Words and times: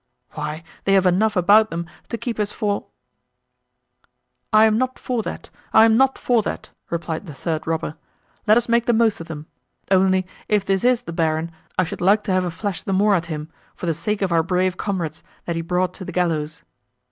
Why 0.31 0.63
they 0.85 0.93
have 0.93 1.05
enough 1.05 1.35
about 1.35 1.69
them 1.69 1.85
to 2.09 2.17
keep 2.17 2.39
us 2.39 2.51
for—" 2.51 2.85
"I 4.51 4.65
am 4.65 4.75
not 4.79 4.97
for 4.97 5.21
that, 5.21 5.51
I 5.73 5.85
am 5.85 5.95
not 5.95 6.17
for 6.17 6.41
that," 6.41 6.71
replied 6.89 7.27
the 7.27 7.35
third 7.35 7.67
robber, 7.67 7.93
"let 8.47 8.57
us 8.57 8.67
make 8.67 8.87
the 8.87 8.93
most 8.93 9.19
of 9.21 9.27
them: 9.27 9.45
only, 9.91 10.25
if 10.47 10.65
this 10.65 10.83
is 10.83 11.03
the 11.03 11.13
Baron, 11.13 11.51
I 11.77 11.83
should 11.83 12.01
like 12.01 12.23
to 12.23 12.33
have 12.33 12.45
a 12.45 12.49
flash 12.49 12.81
the 12.81 12.93
more 12.93 13.13
at 13.13 13.27
him, 13.27 13.49
for 13.75 13.85
the 13.85 13.93
sake 13.93 14.23
of 14.23 14.31
our 14.31 14.41
brave 14.41 14.75
comrades, 14.75 15.21
that 15.45 15.55
he 15.55 15.61
brought 15.61 15.93
to 15.93 16.05
the 16.05 16.11
gallows." 16.11 16.63